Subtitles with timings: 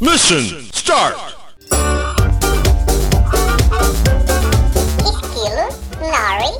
[0.00, 1.16] Mission start!
[5.02, 5.66] Estilo
[6.00, 6.54] Larry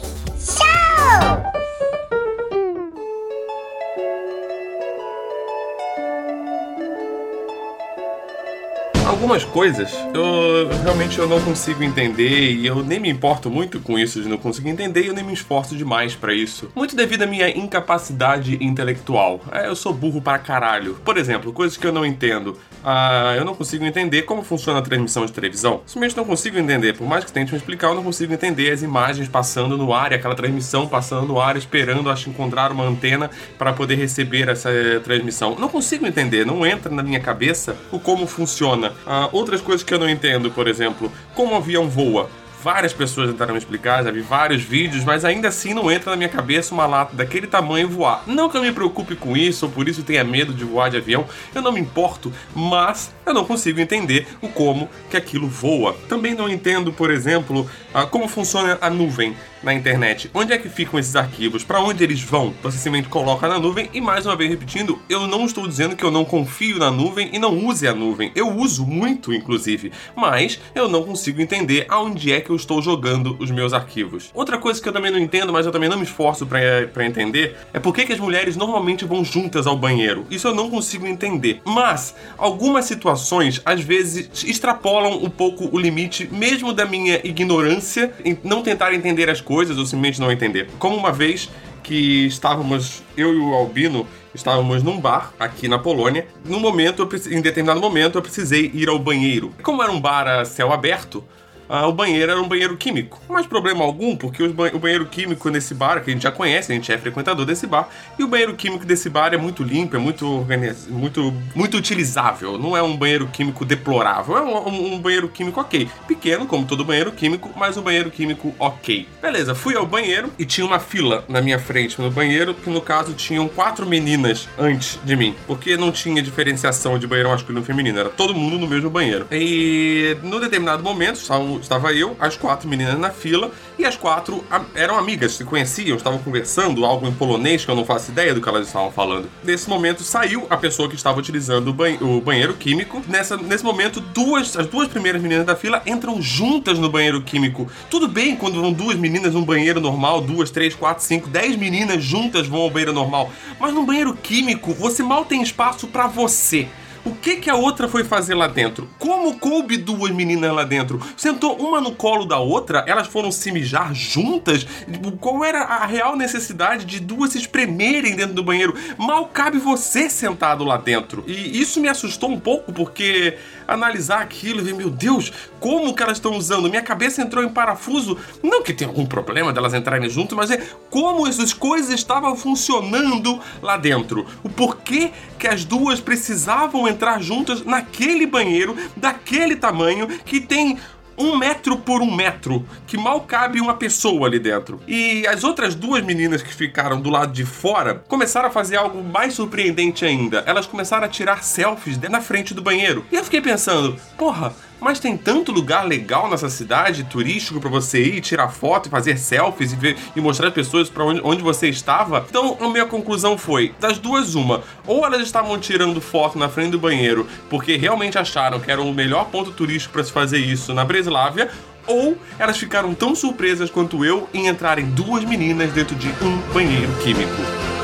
[9.08, 13.98] Algumas coisas eu realmente eu não consigo entender e eu nem me importo muito com
[13.98, 16.70] isso de não conseguir entender e eu nem me esforço demais pra isso.
[16.74, 19.40] Muito devido à minha incapacidade intelectual.
[19.50, 20.96] É, eu sou burro pra caralho.
[21.02, 22.58] Por exemplo, coisas que eu não entendo.
[22.84, 25.80] Ah, eu não consigo entender como funciona a transmissão de televisão.
[25.86, 26.94] Simplesmente não consigo entender.
[26.94, 30.12] Por mais que tente me explicar, eu não consigo entender as imagens passando no ar
[30.12, 34.70] e aquela transmissão passando no ar, esperando acho encontrar uma antena para poder receber essa
[34.70, 35.56] eh, transmissão.
[35.58, 38.92] Não consigo entender, não entra na minha cabeça o como funciona.
[39.06, 42.28] Ah, outras coisas que eu não entendo, por exemplo, como o avião voa.
[42.62, 46.16] Várias pessoas tentaram me explicar, já vi vários vídeos, mas ainda assim não entra na
[46.16, 48.22] minha cabeça uma lata daquele tamanho voar.
[48.26, 50.96] Não que eu me preocupe com isso, ou por isso tenha medo de voar de
[50.96, 55.96] avião, eu não me importo, mas eu não consigo entender o como que aquilo voa.
[56.08, 60.30] Também não entendo, por exemplo, ah, como funciona a nuvem na internet.
[60.32, 61.64] Onde é que ficam esses arquivos?
[61.64, 62.54] Para onde eles vão?
[62.62, 66.04] Você simplesmente coloca na nuvem e mais uma vez repetindo, eu não estou dizendo que
[66.04, 68.32] eu não confio na nuvem e não use a nuvem.
[68.34, 73.36] Eu uso muito, inclusive, mas eu não consigo entender aonde é que eu estou jogando
[73.38, 74.30] os meus arquivos.
[74.34, 77.56] Outra coisa que eu também não entendo, mas eu também não me esforço para entender,
[77.72, 80.26] é por que, que as mulheres normalmente vão juntas ao banheiro.
[80.30, 81.60] Isso eu não consigo entender.
[81.64, 88.38] Mas algumas situações às vezes extrapolam um pouco o limite, mesmo da minha ignorância em
[88.42, 90.68] não tentar entender as coisas ou simplesmente não entender.
[90.78, 91.48] Como uma vez
[91.82, 96.26] que estávamos, eu e o Albino, estávamos num bar aqui na Polônia.
[96.44, 99.52] No momento, em determinado momento, eu precisei ir ao banheiro.
[99.62, 101.24] Como era um bar a céu aberto,
[101.68, 103.20] ah, o banheiro era um banheiro químico.
[103.28, 106.74] Mas problema algum, porque o banheiro químico nesse bar, que a gente já conhece, a
[106.74, 107.88] gente é frequentador desse bar,
[108.18, 110.46] e o banheiro químico desse bar é muito limpo, é muito,
[110.88, 112.58] muito, muito utilizável.
[112.58, 115.88] Não é um banheiro químico deplorável, é um, um- um banheiro químico ok.
[116.06, 119.06] Pequeno, como todo banheiro químico, mas um banheiro químico ok.
[119.20, 122.80] Beleza, fui ao banheiro e tinha uma fila na minha frente no banheiro, que no
[122.80, 127.66] caso tinham quatro meninas antes de mim, porque não tinha diferenciação de banheiro masculino e
[127.66, 129.26] feminino, era todo mundo no mesmo banheiro.
[129.30, 134.44] E no determinado momento, estavam- estava eu, as quatro meninas na fila, e as quatro
[134.74, 138.40] eram amigas, se conheciam, estavam conversando, algo em polonês que eu não faço ideia do
[138.40, 139.28] que elas estavam falando.
[139.44, 143.02] Nesse momento saiu a pessoa que estava utilizando o, ban- o banheiro químico.
[143.08, 147.70] Nessa, nesse momento, duas, as duas primeiras meninas da fila entram juntas no banheiro químico.
[147.90, 152.02] Tudo bem quando vão duas meninas num banheiro normal, duas, três, quatro, cinco, dez meninas
[152.02, 153.30] juntas vão ao banheiro normal.
[153.60, 156.68] Mas num banheiro químico, você mal tem espaço pra você.
[157.08, 158.86] O que que a outra foi fazer lá dentro?
[158.98, 161.00] Como coube duas meninas lá dentro?
[161.16, 162.84] Sentou uma no colo da outra?
[162.86, 164.64] Elas foram se mijar juntas?
[164.64, 168.74] Tipo, Qual era a real necessidade de duas se espremerem dentro do banheiro?
[168.98, 171.24] Mal cabe você sentado lá dentro.
[171.26, 176.02] E isso me assustou um pouco porque analisar aquilo e ver, meu Deus, como que
[176.02, 176.68] elas estão usando?
[176.68, 178.18] Minha cabeça entrou em parafuso.
[178.42, 183.40] Não que tenha algum problema delas entrarem junto, mas é como essas coisas estavam funcionando
[183.62, 184.26] lá dentro.
[184.42, 190.78] O porquê que as duas precisavam entrar juntas naquele banheiro, daquele tamanho, que tem
[191.18, 194.80] um metro por um metro, que mal cabe uma pessoa ali dentro.
[194.86, 199.02] E as outras duas meninas que ficaram do lado de fora começaram a fazer algo
[199.02, 200.44] mais surpreendente ainda.
[200.46, 203.04] Elas começaram a tirar selfies na frente do banheiro.
[203.10, 208.02] E eu fiquei pensando, porra, mas tem tanto lugar legal nessa cidade, turístico, pra você
[208.02, 211.42] ir, tirar foto e fazer selfies e, ver, e mostrar as pessoas pra onde, onde
[211.42, 212.26] você estava.
[212.28, 214.62] Então, a minha conclusão foi: das duas, uma.
[214.86, 218.92] Ou elas estavam tirando foto na frente do banheiro porque realmente acharam que era o
[218.92, 221.50] melhor ponto turístico pra se fazer isso na Breslávia.
[221.86, 226.92] Ou elas ficaram tão surpresas quanto eu em entrarem duas meninas dentro de um banheiro
[227.02, 227.77] químico.